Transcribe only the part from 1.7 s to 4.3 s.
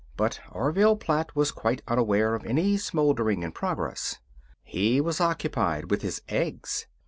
unaware of any smoldering in progress.